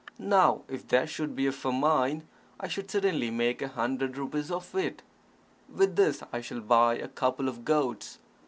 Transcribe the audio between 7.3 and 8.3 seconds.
of goats.